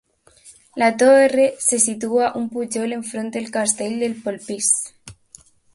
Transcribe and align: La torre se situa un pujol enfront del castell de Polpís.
La 0.81 0.87
torre 1.01 1.45
se 1.67 1.79
situa 1.85 2.31
un 2.41 2.49
pujol 2.55 2.95
enfront 2.99 3.31
del 3.37 3.53
castell 3.59 3.95
de 4.05 4.13
Polpís. 4.25 4.73